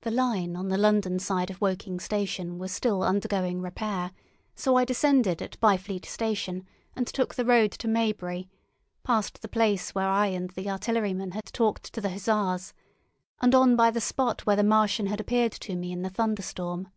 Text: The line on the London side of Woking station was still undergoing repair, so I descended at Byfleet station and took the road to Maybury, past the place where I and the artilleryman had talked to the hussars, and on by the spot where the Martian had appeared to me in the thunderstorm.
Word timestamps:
The 0.00 0.10
line 0.10 0.56
on 0.56 0.68
the 0.70 0.78
London 0.78 1.18
side 1.18 1.50
of 1.50 1.60
Woking 1.60 2.00
station 2.00 2.56
was 2.56 2.72
still 2.72 3.02
undergoing 3.02 3.60
repair, 3.60 4.10
so 4.54 4.76
I 4.76 4.86
descended 4.86 5.42
at 5.42 5.60
Byfleet 5.60 6.06
station 6.06 6.66
and 6.96 7.06
took 7.06 7.34
the 7.34 7.44
road 7.44 7.70
to 7.72 7.86
Maybury, 7.86 8.48
past 9.02 9.42
the 9.42 9.48
place 9.48 9.94
where 9.94 10.08
I 10.08 10.28
and 10.28 10.48
the 10.52 10.70
artilleryman 10.70 11.32
had 11.32 11.44
talked 11.52 11.92
to 11.92 12.00
the 12.00 12.08
hussars, 12.08 12.72
and 13.38 13.54
on 13.54 13.76
by 13.76 13.90
the 13.90 14.00
spot 14.00 14.46
where 14.46 14.56
the 14.56 14.64
Martian 14.64 15.08
had 15.08 15.20
appeared 15.20 15.52
to 15.52 15.76
me 15.76 15.92
in 15.92 16.00
the 16.00 16.08
thunderstorm. 16.08 16.88